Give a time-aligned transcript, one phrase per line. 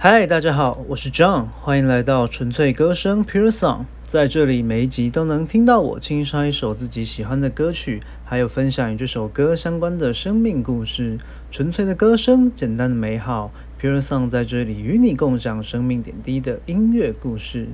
[0.00, 3.86] 嗨，大家好，我是 John，欢迎来到纯粹歌声 Pure Song。
[4.04, 11.18] 在这里，每一集都能听到我轻唱一首自己喜欢的歌曲，还有分享与这首歌相关的生命故事。
[11.50, 13.50] 纯粹的歌声，简单的美好
[13.80, 17.66] ，Pure Song 在这里与你共享生命点滴的音乐故事。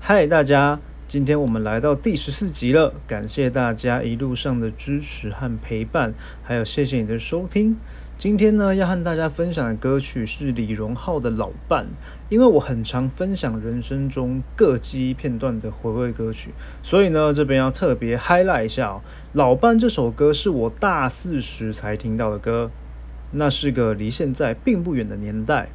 [0.00, 7.76] 嗨，大家，今天我们来到第十四集了，感谢大家一路上的支持和陪伴，还有谢谢你的收听。
[8.22, 11.86] 今天呢，要和大家分享的歌曲是李荣浩的《老伴》，
[12.28, 16.54] 因为我很常分享人生中各记忆片段的回味歌曲，
[16.84, 19.00] 所以呢，这边要特别 highlight 一下哦，
[19.32, 22.70] 《老伴》这首歌是我大四时才听到的歌，
[23.32, 25.70] 那是个离现在并不远的年代，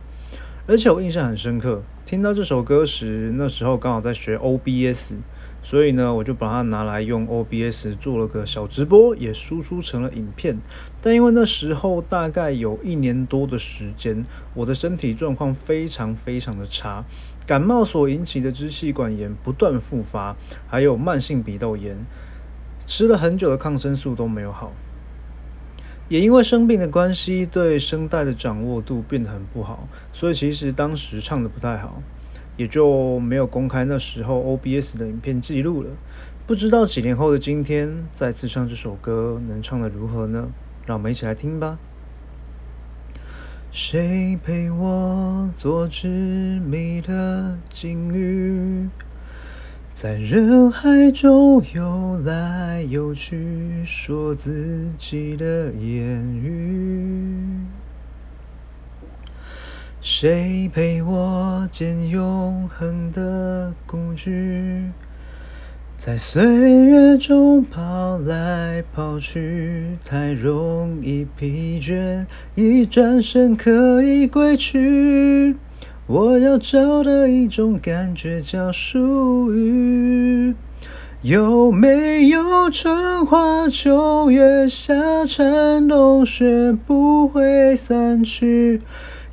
[0.68, 5.16] 而且我印象很深刻，听到这首歌时，那时候刚好在学 OBS。
[5.62, 10.58] 所以呢，我就把它拿来用 OBS 做了个小直播，也输出成了影片。
[11.02, 17.04] 但因为那时候大概有一年多的时间，我的身体状况非常非常的差，
[17.46, 20.36] 感冒所引起的支气管炎不断复发，
[20.68, 21.98] 还有慢性鼻窦炎，
[22.86, 24.72] 吃了很久的抗生素都没有好。
[26.08, 32.02] 也因为生病的关系，对声带的掌握度变得很不好，所以其实当时唱的不太好。
[32.58, 35.90] 也就没有公开那时候 OBS 的影片记录了。
[36.46, 40.50] 不知道几年后的今天，再次唱这首歌，能唱得如何呢？
[40.86, 41.78] 让我们一起来听吧。
[43.70, 46.08] 谁陪我做执
[46.66, 48.88] 迷的金鱼，
[49.94, 57.17] 在人海中游来游去，说自己的言语。
[60.00, 64.84] 谁陪我见永恒的故居，
[65.98, 66.46] 在岁
[66.86, 75.56] 月中跑来跑去，太容易疲倦，一转身可以归去。
[76.06, 80.54] 我要找的一种感觉叫属于，
[81.28, 84.94] 有没有春花秋月夏
[85.26, 88.80] 蝉冬雪不会散去？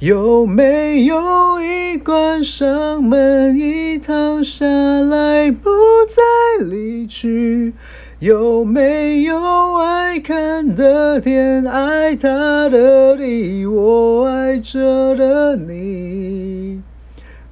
[0.00, 1.14] 有没有
[1.60, 5.70] 一关上门，一躺下来不
[6.08, 7.72] 再离去？
[8.18, 16.80] 有没有爱看的天，爱他的地，我爱着的你，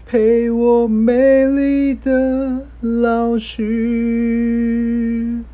[0.04, 2.51] 陪我美丽的
[2.84, 5.44] 老去？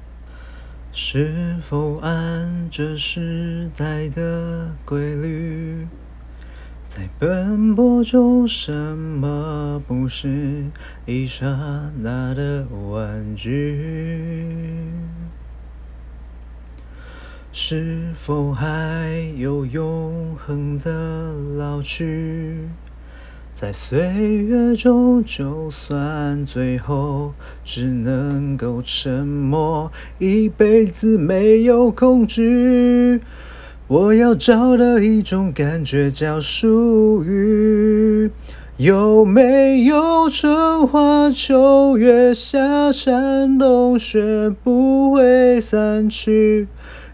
[0.90, 5.86] 是否按着时代的规律？
[6.88, 10.64] 在奔波中，什么不是
[11.04, 13.78] 一刹那的玩具？
[17.52, 22.70] 是否还有永恒的老去？
[23.60, 27.32] 在岁月中，就算最后
[27.64, 33.20] 只能够沉默，一辈子没有控制。
[33.88, 38.30] 我要找的一种感觉叫属于，
[38.76, 46.68] 有没有春花秋月夏蝉冬雪不会散去？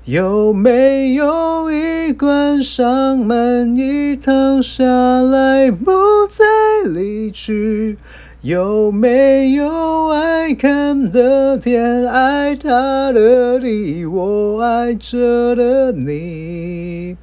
[0.07, 5.93] 有没有一关上门，一躺下来不
[6.29, 6.45] 再
[6.91, 7.97] 离去？
[8.43, 17.17] 有没有爱看的天，爱他的地，我爱着的你，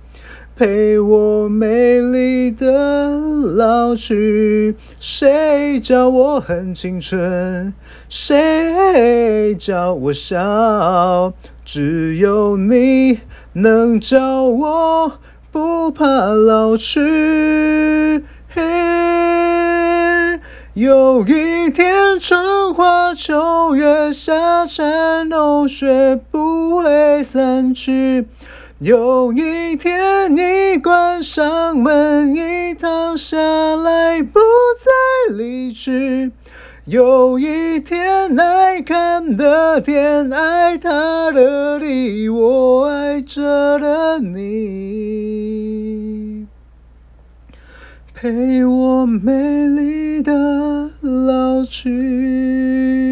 [0.61, 3.17] 陪我美丽的
[3.55, 4.75] 老去？
[4.99, 7.73] 谁叫我很青春？
[8.07, 11.33] 谁叫我笑？
[11.65, 13.21] 只有你
[13.53, 15.13] 能叫我
[15.51, 18.23] 不怕老去。
[20.75, 28.27] 有一天，春花秋月夏蝉冬雪不会散去。
[28.81, 33.37] 有一天，你关上门，一躺下
[33.75, 34.39] 来不
[34.79, 36.31] 再离去。
[36.85, 44.87] 有一天，爱看的天，爱他的地，我爱着的你。
[48.15, 53.10] 陪我美丽的老去。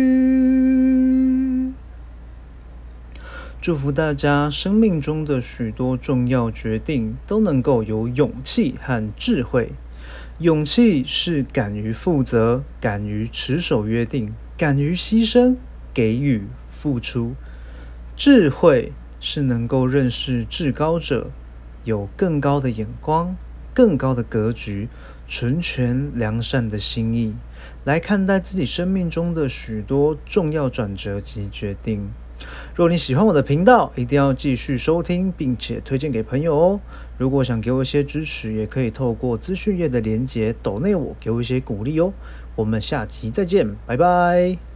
[3.61, 9.73] 祝福大家生命中的许多重要决定都能够有勇气和智慧。
[10.37, 15.57] 勇气是敢于负责，敢于持守约定，敢于牺牲、
[15.93, 17.35] 给予、付出。
[18.15, 21.29] 智慧是能够认识至高者，
[21.83, 23.35] 有更高的眼光。
[23.73, 24.87] 更高的格局，
[25.27, 27.35] 纯全良善的心意
[27.83, 32.09] 来看待自己生命中的许多重要转折及决定。
[32.75, 36.79] 如果你喜欢我的频道，一定要继续收听，并且推荐给朋友哦。
[37.17, 42.13] 如果想给我一些支持，也可以透过资讯页的连结抖内我，给我一些鼓励哦。
[42.55, 44.68] 我们下期再见，拜拜。